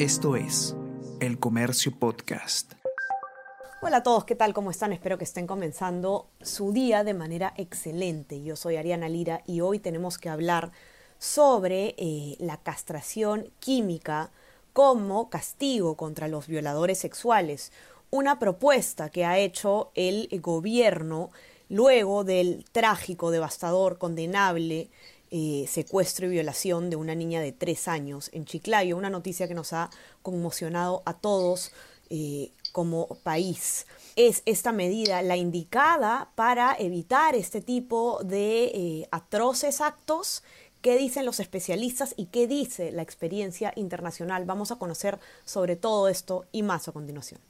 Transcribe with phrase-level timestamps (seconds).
[0.00, 0.74] Esto es
[1.20, 2.72] El Comercio Podcast.
[3.82, 4.54] Hola a todos, ¿qué tal?
[4.54, 4.94] ¿Cómo están?
[4.94, 8.42] Espero que estén comenzando su día de manera excelente.
[8.42, 10.72] Yo soy Ariana Lira y hoy tenemos que hablar
[11.18, 14.30] sobre eh, la castración química
[14.72, 17.70] como castigo contra los violadores sexuales.
[18.08, 21.28] Una propuesta que ha hecho el gobierno
[21.68, 24.88] luego del trágico, devastador, condenable
[25.30, 29.54] eh, secuestro y violación de una niña de tres años en Chiclayo, una noticia que
[29.54, 29.90] nos ha
[30.22, 31.72] conmocionado a todos
[32.08, 33.86] eh, como país.
[34.16, 40.42] ¿Es esta medida la indicada para evitar este tipo de eh, atroces actos?
[40.82, 44.46] ¿Qué dicen los especialistas y qué dice la experiencia internacional?
[44.46, 47.40] Vamos a conocer sobre todo esto y más a continuación.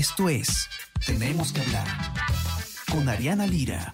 [0.00, 0.66] Esto es
[1.04, 1.86] Tenemos que hablar
[2.90, 3.92] con Ariana Lira.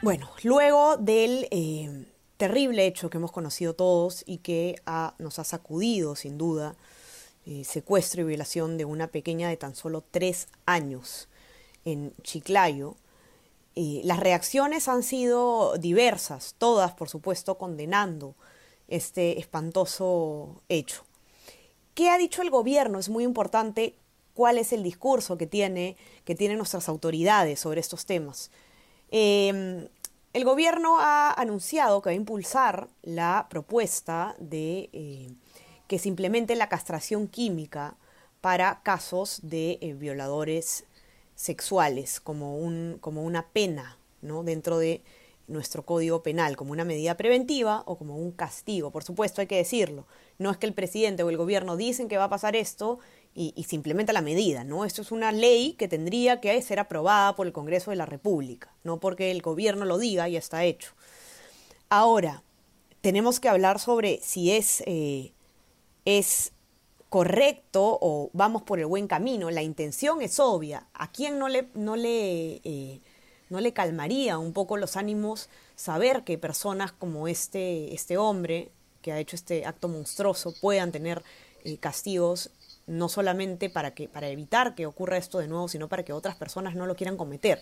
[0.00, 4.76] Bueno, luego del eh, terrible hecho que hemos conocido todos y que
[5.18, 6.76] nos ha sacudido sin duda,
[7.46, 11.28] eh, secuestro y violación de una pequeña de tan solo tres años
[11.84, 12.94] en Chiclayo,
[13.80, 18.34] eh, las reacciones han sido diversas, todas por supuesto condenando
[18.88, 21.04] este espantoso hecho.
[21.94, 22.98] ¿Qué ha dicho el gobierno?
[22.98, 23.94] Es muy importante
[24.34, 28.50] cuál es el discurso que, tiene, que tienen nuestras autoridades sobre estos temas.
[29.12, 29.86] Em,
[30.32, 35.32] el gobierno ha anunciado que va a impulsar la propuesta de eh,
[35.86, 37.96] que se implemente la castración química
[38.40, 40.84] para casos de eh, violadores
[41.38, 44.42] sexuales como, un, como una pena ¿no?
[44.42, 45.02] dentro de
[45.46, 48.90] nuestro código penal, como una medida preventiva o como un castigo.
[48.90, 50.04] Por supuesto, hay que decirlo.
[50.38, 52.98] No es que el presidente o el gobierno dicen que va a pasar esto
[53.34, 54.84] y, se implementa la medida, ¿no?
[54.84, 58.74] Esto es una ley que tendría que ser aprobada por el Congreso de la República,
[58.82, 60.92] no porque el gobierno lo diga y está hecho.
[61.88, 62.42] Ahora,
[63.00, 65.32] tenemos que hablar sobre si es, eh,
[66.04, 66.52] es
[67.08, 69.50] correcto o vamos por el buen camino.
[69.50, 70.86] La intención es obvia.
[70.94, 73.00] ¿A quién no le, no le, eh,
[73.48, 78.70] no le calmaría un poco los ánimos saber que personas como este, este hombre
[79.00, 81.22] que ha hecho este acto monstruoso puedan tener
[81.64, 82.50] eh, castigos
[82.86, 86.36] no solamente para, que, para evitar que ocurra esto de nuevo, sino para que otras
[86.36, 87.60] personas no lo quieran cometer.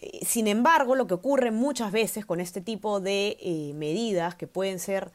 [0.00, 4.78] Eh, sin embargo, lo que ocurre muchas veces con este tipo de medidas que pueden
[4.78, 5.10] ser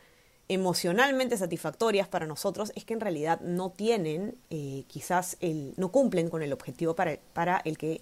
[0.49, 6.29] emocionalmente satisfactorias para nosotros es que en realidad no tienen, eh, quizás, el, no cumplen
[6.29, 8.01] con el objetivo para, para el que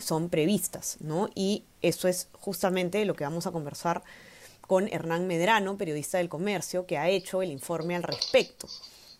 [0.00, 1.28] son previstas, ¿no?
[1.34, 4.04] Y eso es justamente lo que vamos a conversar
[4.60, 8.68] con Hernán Medrano, periodista del comercio, que ha hecho el informe al respecto,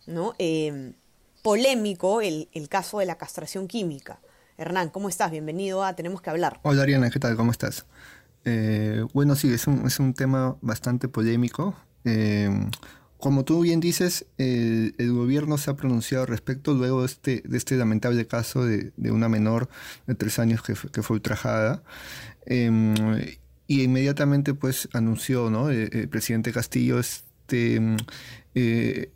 [0.06, 0.32] ¿no?
[1.42, 4.20] polémico el, caso de la castración química.
[4.58, 5.30] Hernán, ¿cómo estás?
[5.30, 6.60] Bienvenido a Tenemos que hablar.
[6.62, 7.36] Hola Ariana, ¿qué tal?
[7.36, 7.86] ¿Cómo estás?
[8.44, 11.74] Eh, bueno, sí, es un, es un, tema bastante polémico.
[12.04, 12.50] Eh,
[13.18, 17.76] como tú bien dices, el, gobierno se ha pronunciado respecto luego de este, de este
[17.76, 19.68] lamentable caso de, una menor
[20.06, 21.82] de tres años que, fue ultrajada.
[22.46, 22.94] Em,
[23.66, 25.70] y inmediatamente pues anunció, ¿no?
[25.70, 27.80] El, presidente Castillo este...
[28.54, 29.10] Eh,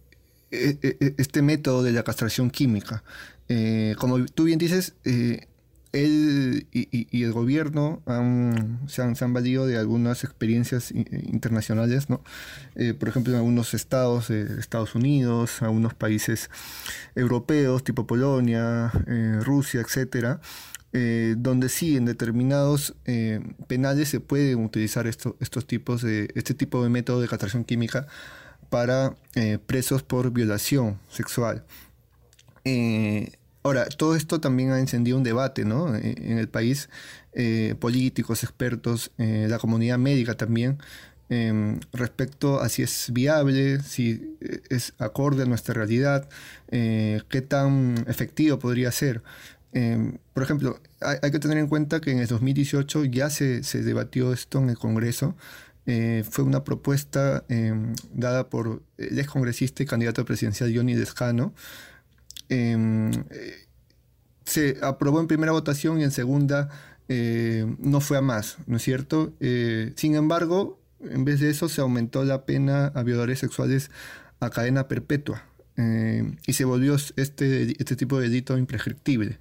[0.50, 3.02] e, e, e, este método de la castración química.
[3.48, 5.48] Eh, como tú bien dices, eh,
[5.94, 8.02] él y, el gobierno
[8.86, 12.22] se, han, valido de algunas experiencias internacionales, ¿no?
[12.74, 16.50] Eh, por ejemplo, en algunos estados de Estados Unidos, algunos países
[17.14, 18.92] europeos, tipo Polonia,
[19.40, 20.40] Rusia, etcétera,
[21.36, 22.94] donde sí, en determinados
[23.66, 28.06] penales se pueden utilizar estos tipos de, este tipo de método de castración química
[28.74, 31.64] para eh, presos por violación sexual.
[32.64, 33.30] Eh,
[33.64, 35.94] ahora, todo esto también ha encendido un debate ¿no?
[35.96, 36.88] Eh, en el país,
[37.80, 40.78] políticos, expertos, la comunidad médica también,
[41.30, 44.36] em, respecto a si es viable, si
[44.70, 46.28] es acorde a nuestra realidad,
[46.70, 49.22] qué tan efectivo podría ser.
[49.72, 53.82] Em, por ejemplo, hay, que tener en cuenta que en el 2018 ya se, se
[53.82, 55.34] debatió esto en el Congreso
[55.86, 61.52] eh, fue una propuesta em, dada por el ex congresista y candidato presidencial Johnny Descano.
[62.48, 63.66] Em, eh,
[64.44, 66.68] se aprobó en primera votación y en segunda
[67.08, 69.34] eh, no fue a más, ¿no es cierto?
[69.96, 73.90] sin embargo, en vez de eso se aumentó la pena a violadores sexuales
[74.40, 75.44] a cadena perpetua
[76.46, 79.38] y se volvió este, este tipo de delito imprescriptible.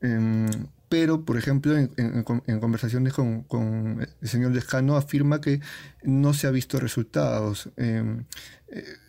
[0.00, 0.46] Em,
[0.88, 5.60] pero, por ejemplo, en, conversaciones con, el señor Lescano afirma que
[6.04, 7.70] no se ha visto resultados.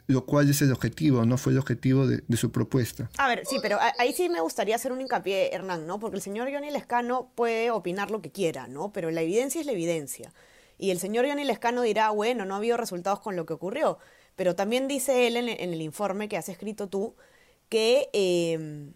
[0.07, 3.09] Lo cual es el objetivo, no fue el objetivo de, su propuesta.
[3.17, 5.99] A ver, sí, pero ahí sí me gustaría hacer un hincapié, Hernán, ¿no?
[5.99, 8.93] Porque el señor Johnny Lescano puede opinar lo que quiera, ¿no?
[8.93, 10.33] Pero la evidencia es la evidencia.
[10.77, 13.97] Y el señor Johnny Lescano dirá, bueno, no ha habido resultados con lo que ocurrió.
[14.37, 17.15] Pero también dice él en, el informe que has escrito tú
[17.67, 18.93] que em,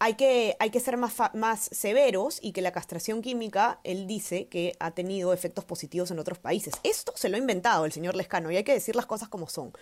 [0.00, 4.48] hay que, hay que ser más, más severos y que la castración química, él dice
[4.48, 6.74] que ha tenido efectos positivos en otros países.
[6.82, 9.48] Esto se lo ha inventado el señor Lescano y hay que decir las cosas como
[9.48, 9.72] son.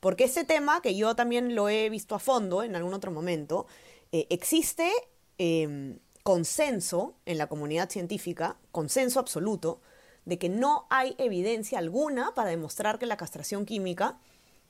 [0.00, 3.66] Porque ese tema, que yo también lo he visto a fondo en algún otro momento,
[4.12, 4.90] eh, existe
[5.38, 9.80] em, consenso en la comunidad científica, consenso absoluto,
[10.24, 14.18] de que no hay evidencia alguna para demostrar que la castración química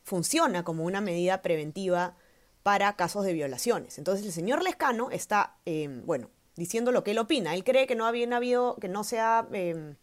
[0.04, 2.16] funciona como una medida preventiva
[2.62, 3.98] para casos de violaciones.
[3.98, 7.54] Entonces el señor Lescano está, em, bueno, diciendo lo que él opina.
[7.54, 9.96] Él cree que no, había, habido, que no, sea, em,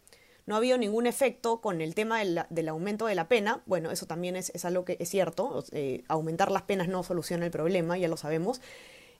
[0.48, 3.60] no ha habido ningún efecto con el tema del, aumento de la pena.
[3.66, 5.62] Bueno, eso también es, algo que es cierto.
[5.72, 8.62] Eh, aumentar las penas no soluciona el problema, ya lo sabemos.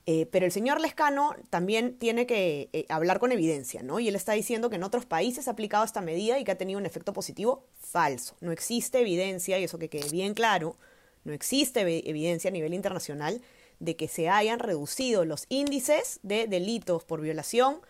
[0.07, 3.99] Eh, pero el señor Lescano también tiene que eh, hablar con evidencia, ¿no?
[3.99, 6.57] Y él está diciendo que en otros países ha aplicado esta medida y que ha
[6.57, 8.35] tenido un efecto positivo falso.
[8.41, 10.77] No existe evidencia, y eso que quede bien claro,
[11.25, 13.39] no existe evidencia a nivel internacional
[13.77, 17.81] de que se hayan reducido los índices de delitos por violación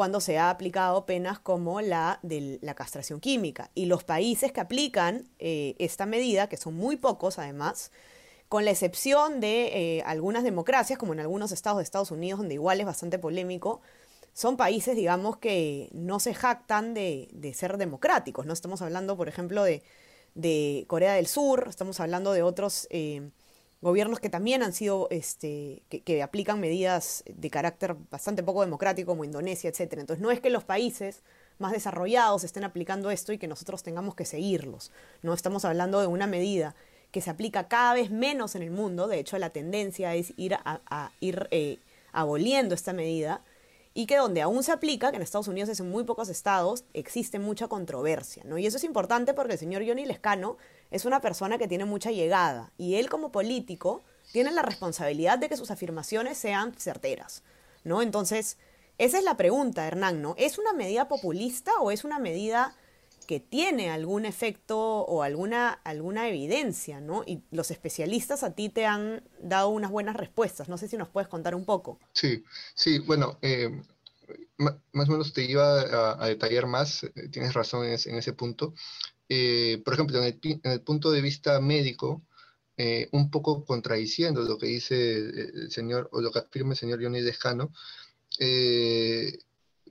[0.00, 3.70] cuando se ha aplicado penas como la de la castración química.
[3.74, 7.92] Y los países que aplican eh, esta medida, que son muy pocos además,
[8.48, 12.54] con la excepción de eh, algunas democracias, como en algunos estados de Estados Unidos, donde
[12.54, 13.82] igual es bastante polémico,
[14.32, 18.46] son países, digamos, que no se jactan de, ser democráticos.
[18.46, 19.82] No estamos hablando, por ejemplo, de
[20.34, 23.30] de Corea del Sur, estamos hablando de otros eh,
[23.80, 29.24] gobiernos que también han sido, este, que, aplican medidas de carácter bastante poco democrático, como
[29.24, 29.94] Indonesia, etc.
[29.98, 31.22] Entonces no es que los países
[31.58, 34.92] más desarrollados estén aplicando esto y que nosotros tengamos que seguirlos.
[35.22, 36.74] No estamos hablando de una medida
[37.10, 40.54] que se aplica cada vez menos en el mundo, de hecho la tendencia es ir
[40.54, 41.78] a, ir eh,
[42.12, 43.42] aboliendo esta medida
[44.00, 46.84] y que donde aún se aplica, que en Estados Unidos es en muy pocos estados,
[46.94, 48.56] existe mucha controversia, ¿no?
[48.56, 50.56] Y eso es importante porque el señor Johnny Lescano
[50.90, 54.02] es una persona que tiene mucha llegada y él como político
[54.32, 57.42] tiene la responsabilidad de que sus afirmaciones sean certeras,
[57.84, 58.00] ¿no?
[58.00, 58.56] Entonces,
[58.96, 60.34] esa es la pregunta, Hernán, ¿no?
[60.38, 62.74] ¿Es una medida populista o es una medida
[63.30, 67.22] que tiene algún efecto o alguna, alguna evidencia, ¿no?
[67.24, 70.68] Y los especialistas a ti te han dado unas buenas respuestas.
[70.68, 72.00] No sé si nos puedes contar un poco.
[72.12, 72.42] Sí,
[72.74, 73.70] sí, bueno, eh,
[74.58, 78.74] más o menos te iba a, detallar más, eh, tienes razón en ese, punto.
[79.28, 82.24] Eh, por ejemplo, en el, punto de vista médico,
[83.12, 87.20] un poco contradiciendo lo que dice el señor, o lo que afirma el señor Johnny
[87.20, 87.70] Descano,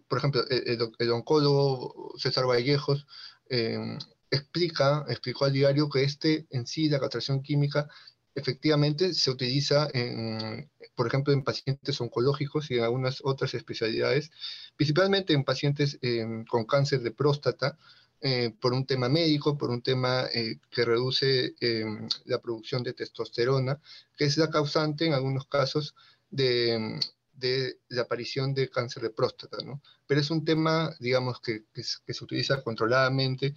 [0.10, 3.06] por ejemplo, el, oncólogo César Vallejos
[3.48, 3.98] em,
[4.32, 7.88] explica, explicó al diario que este en sí, la castración química,
[8.36, 14.32] efectivamente se utiliza, en, por ejemplo, en pacientes oncológicos y en algunas otras especialidades,
[14.76, 17.78] principalmente en pacientes em, con cáncer de próstata,
[18.22, 22.94] eh, por un tema médico, por un tema eh, que reduce em, la producción de
[22.94, 23.80] testosterona,
[24.18, 25.96] que es la causante en algunos casos
[26.30, 27.00] de,
[27.40, 29.82] de la aparición de cáncer de próstata, ¿no?
[30.06, 33.56] Pero es un tema, digamos, que, se utiliza controladamente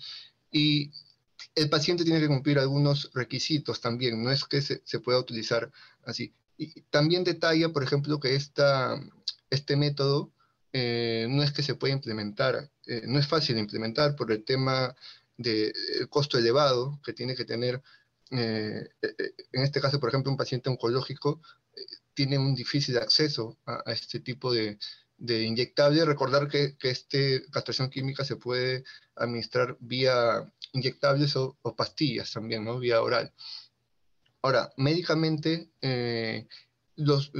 [0.50, 0.90] y
[1.55, 5.70] el paciente tiene que cumplir algunos requisitos también, no es que se, pueda utilizar
[6.05, 6.32] así.
[6.56, 9.00] Y también detalla, por ejemplo, que esta,
[9.50, 10.33] este método
[10.73, 14.45] eh, no es que se pueda implementar, eh, no es fácil de implementar por el
[14.45, 14.95] tema
[15.37, 15.73] del
[16.09, 17.83] costo elevado que tiene que tener,
[18.30, 18.88] eh,
[19.52, 21.40] en este caso, por ejemplo, un paciente oncológico
[22.14, 24.78] tiene un difícil acceso a, este tipo de,
[25.19, 26.04] de, inyectable.
[26.04, 27.19] Recordar que, que esta
[27.50, 28.85] castración química se puede
[29.16, 32.78] administrar vía inyectables o, pastillas también, ¿no?
[32.78, 33.33] Vía oral.
[34.42, 36.47] Ahora, médicamente, eh,
[36.97, 37.31] los,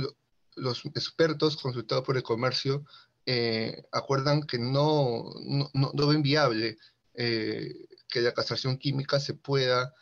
[0.55, 2.85] los, expertos consultados por el comercio
[3.27, 6.79] eh, acuerdan que no, no, no, ven viable
[7.15, 9.95] eh, que la castración química se pueda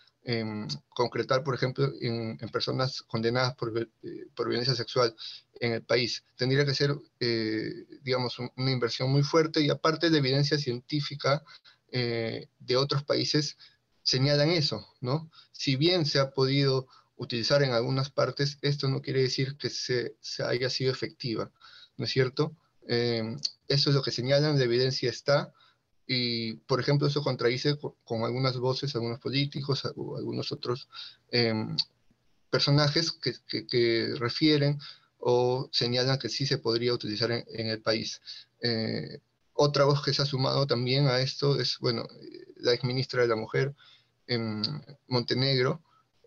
[0.89, 5.15] concretar, por ejemplo, en, personas condenadas por, eh, por, violencia sexual
[5.61, 6.25] en el país.
[6.37, 7.73] Tendría que ser, eh,
[8.03, 11.43] digamos, una inversión muy fuerte y aparte de evidencia científica
[11.93, 13.57] eh, de otros países
[14.03, 15.31] señalan eso, ¿no?
[15.53, 20.17] Si bien se ha podido utilizar en algunas partes, esto no quiere decir que se,
[20.21, 21.51] se haya sido efectiva,
[21.97, 22.57] ¿no es cierto?
[22.89, 25.53] eso es lo que señalan, la evidencia está,
[26.13, 30.89] y, por ejemplo, eso contradice con, algunas voces, algunos políticos algunos otros
[31.31, 31.77] em,
[32.51, 33.35] personajes que,
[33.69, 34.81] que, refieren
[35.21, 38.21] o señalan que sí se podría utilizar en, el país.
[38.61, 39.21] Eh,
[39.53, 42.09] otra voz que se ha sumado también a esto es, bueno,
[42.57, 43.77] la exministra de la Mujer
[44.27, 44.63] en
[45.07, 45.81] Montenegro,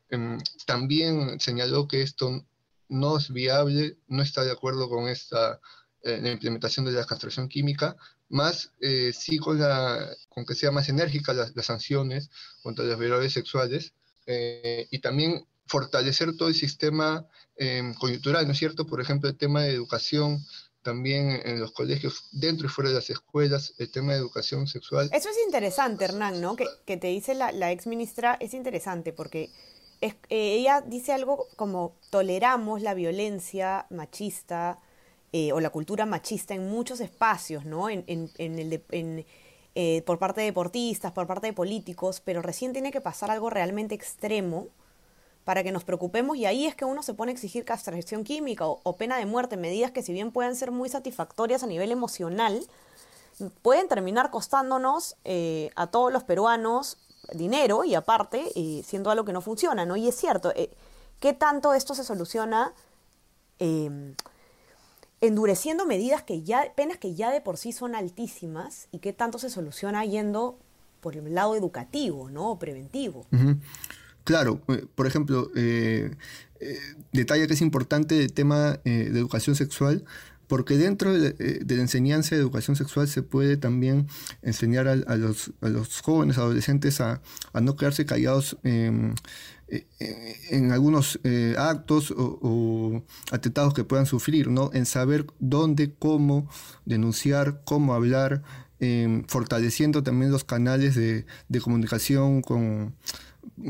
[0.09, 2.45] em, también señaló que esto
[2.87, 5.59] no es viable, no está de acuerdo con esta
[6.03, 7.95] eh, la implementación de la castración química,
[8.29, 12.29] más eh, sí con, la, con que sea más enérgica las, sanciones
[12.61, 13.93] contra los violadores sexuales
[14.25, 18.85] eh, y también fortalecer todo el sistema em, coyuntural, ¿no es cierto?
[18.85, 20.45] Por ejemplo, el tema de educación
[20.81, 25.09] también en los colegios, dentro y fuera de las escuelas, el tema de educación sexual.
[25.13, 26.57] Eso es interesante, Hernán, ¿no?
[26.57, 29.49] Que, que te dice la, la ex ministra, es interesante porque
[30.01, 34.79] eh, ella dice algo como toleramos la violencia machista
[35.35, 37.89] eh, o la cultura machista en muchos espacios, ¿no?
[37.89, 39.25] En, en, en el en,
[39.73, 43.49] eh, por parte de deportistas, por parte de políticos, pero recién tiene que pasar algo
[43.49, 44.67] realmente extremo
[45.43, 48.67] para que nos preocupemos y ahí es que uno se pone a exigir castración química
[48.67, 52.63] o, pena de muerte, medidas que si bien pueden ser muy satisfactorias a nivel emocional,
[53.63, 56.99] pueden terminar costándonos eh, a todos los peruanos
[57.33, 58.51] dinero y aparte
[58.85, 59.95] siendo algo que no funciona, ¿no?
[59.95, 60.53] Y es cierto,
[61.19, 62.73] ¿qué tanto esto se soluciona
[63.57, 64.13] em,
[65.23, 69.39] endureciendo medidas que ya, penas que ya de por sí son altísimas y qué tanto
[69.39, 70.59] se soluciona yendo
[70.99, 72.59] por el lado educativo, ¿no?
[72.59, 73.25] Preventivo.
[74.25, 76.11] Claro, eh, por ejemplo, eh,
[76.59, 76.77] eh,
[77.13, 80.03] detalle que es importante el tema de educación sexual,
[80.47, 84.07] porque dentro de, la enseñanza de educación sexual se puede también
[84.41, 85.51] enseñar a, los,
[86.03, 87.21] jóvenes, adolescentes a,
[87.61, 89.13] no quedarse callados en
[90.71, 91.19] algunos
[91.57, 94.69] actos o, atentados que puedan sufrir, ¿no?
[94.73, 96.49] En saber dónde, cómo
[96.85, 98.43] denunciar, cómo hablar,
[99.27, 102.95] fortaleciendo también los canales de comunicación con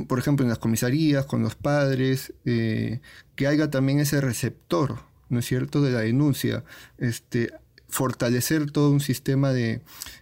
[0.08, 3.02] por ejemplo, en las comisarías, con los padres, eh,
[3.36, 5.00] que haya también ese receptor,
[5.34, 6.64] ¿no es cierto?, de la denuncia,
[6.98, 7.52] este,
[7.90, 9.82] fortalecer todo un sistema de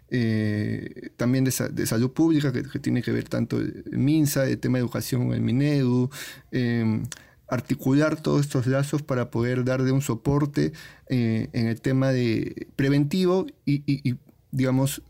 [0.09, 4.81] eh, también de, salud pública que, tiene que ver tanto el MINSA, el tema de
[4.81, 6.09] educación, el MINEDU,
[6.51, 7.03] em,
[7.47, 10.73] articular todos estos lazos para poder darle un soporte
[11.07, 14.15] eh, en el tema de preventivo y,
[14.51, 15.01] digamos,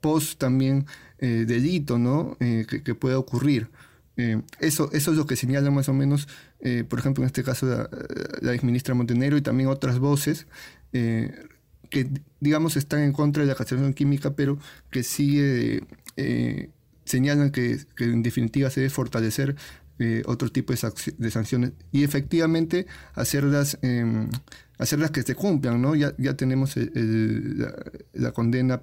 [0.00, 0.86] post también
[1.18, 2.36] delito, ¿no?
[2.38, 3.70] que pueda ocurrir.
[4.16, 6.28] Eh, eso, eso es lo que señala más o menos,
[6.60, 7.88] eh, por ejemplo, en este caso la,
[8.40, 10.46] la exministra Montenegro y también otras voces
[10.92, 11.34] eh,
[11.88, 14.58] que, digamos, están en contra de la castración química, pero
[14.90, 15.86] que sigue
[17.04, 19.56] señalan que, en definitiva se debe fortalecer
[20.26, 24.30] otro tipo de, sanciones y efectivamente hacerlas, em,
[24.78, 25.94] hacerlas que se cumplan, ¿no?
[25.94, 27.74] Ya, ya tenemos la,
[28.12, 28.82] la, condena,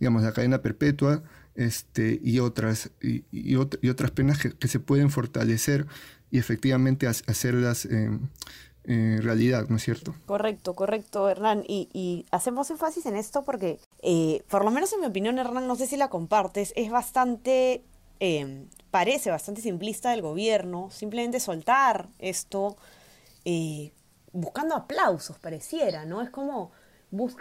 [0.00, 1.22] digamos, la cadena perpetua
[1.56, 5.86] este, y, otras, y, otras penas que, se pueden fortalecer
[6.30, 7.88] y efectivamente hacerlas
[8.86, 10.14] realidad, ¿no es cierto?
[10.26, 11.64] Correcto, correcto, Hernán.
[11.66, 15.76] Y, hacemos énfasis en esto porque, eh, por lo menos en mi opinión, Hernán, no
[15.76, 17.82] sé si la compartes, es bastante,
[18.20, 22.76] em, parece bastante simplista del gobierno, simplemente soltar esto
[23.44, 23.92] eh,
[24.32, 26.20] buscando aplausos, pareciera, ¿no?
[26.20, 26.72] Es como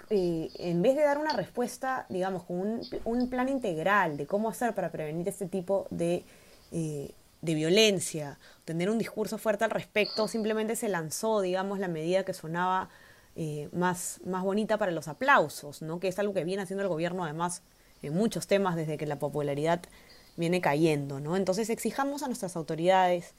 [0.09, 4.73] eh, en vez de dar una respuesta, digamos, con un, plan integral de cómo hacer
[4.73, 6.23] para prevenir este tipo de,
[6.71, 12.23] eh, de violencia, tener un discurso fuerte al respecto, simplemente se lanzó, digamos, la medida
[12.23, 12.89] que sonaba
[13.37, 15.99] eh, más, más bonita para los aplausos, ¿no?
[15.99, 17.63] que es algo que viene haciendo el gobierno además
[18.01, 19.81] en muchos temas desde que la popularidad
[20.37, 21.19] viene cayendo.
[21.19, 21.35] ¿no?
[21.35, 23.33] Entonces exijamos a nuestras autoridades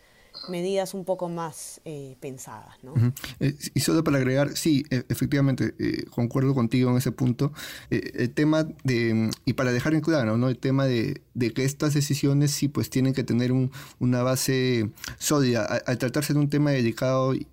[0.49, 2.77] medidas un poco más eh, pensadas.
[2.83, 2.95] ¿no?
[3.41, 7.53] Eh, y solo para agregar, sí, e, efectivamente, eh, concuerdo contigo en ese punto.
[7.91, 10.49] el tema de, y para dejar en claro, ¿no?
[10.49, 11.23] el tema de,
[11.55, 13.53] que estas decisiones sí pues tienen que tener
[13.99, 15.65] una base sólida.
[15.65, 17.47] Al, tratarse de un tema delicado y,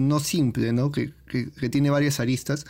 [0.00, 0.90] no simple, ¿no?
[0.90, 1.12] Que,
[1.70, 2.64] tiene varias aristas,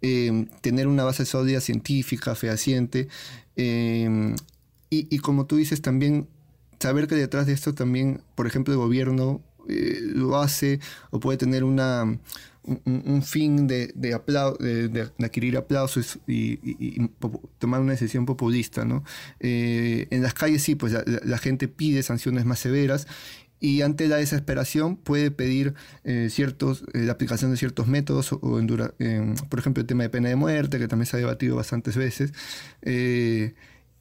[0.00, 3.08] tener una base sólida científica, fehaciente.
[3.56, 6.28] y como tú dices, también
[6.78, 11.38] saber que detrás de esto también, por ejemplo, el gobierno eh, lo hace o puede
[11.38, 12.18] tener una,
[12.64, 14.18] un, fin de, de,
[14.88, 16.58] de, adquirir aplausos y,
[17.58, 18.84] tomar una decisión populista.
[18.84, 19.04] ¿no?
[19.40, 23.06] Eh, en las calles sí, pues la, gente pide sanciones más severas
[23.60, 28.38] y ante la desesperación puede pedir eh, ciertos, la aplicación de ciertos métodos, o,
[29.48, 32.32] por ejemplo el tema de pena de muerte, que también se ha debatido bastantes veces.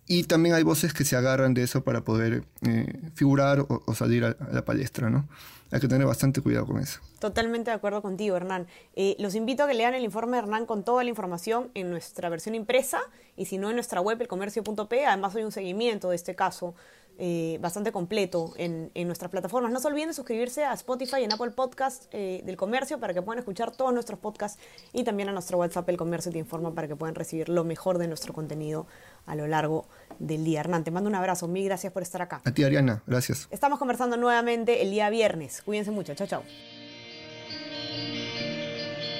[0.07, 4.25] Y también hay voces que se agarran de eso para poder eh, figurar o, salir
[4.25, 5.27] a, la palestra, ¿no?
[5.71, 6.99] Hay que tener bastante cuidado con eso.
[7.19, 8.67] Totalmente de acuerdo contigo, Hernán.
[8.95, 11.89] Eh, los invito a que lean el informe de Hernán con toda la información en
[11.89, 12.99] nuestra versión impresa
[13.37, 15.05] y si no en nuestra web, elcomercio.p.
[15.05, 16.75] Además, hay un seguimiento de este caso
[17.19, 19.71] eh, bastante completo en, nuestras plataformas.
[19.71, 23.13] No se olviden de suscribirse a Spotify y en Apple Podcast eh, del Comercio para
[23.13, 24.59] que puedan escuchar todos nuestros podcasts
[24.93, 27.97] y también a nuestro WhatsApp El Comercio te informa para que puedan recibir lo mejor
[27.97, 28.87] de nuestro contenido
[29.25, 29.85] a lo largo
[30.19, 30.61] del día.
[30.61, 31.47] Hernán, te mando un abrazo.
[31.47, 32.41] Mil gracias por estar acá.
[32.45, 33.03] A ti, Ariana.
[33.05, 33.47] Gracias.
[33.51, 35.61] Estamos conversando nuevamente el día viernes.
[35.61, 36.15] Cuídense mucho.
[36.15, 36.43] Chao, chao.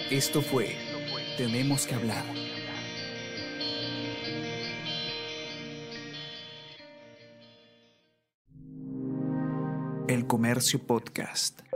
[0.10, 0.76] Esto fue
[1.38, 2.24] Tenemos que hablar
[10.26, 11.73] Comercio Podcast.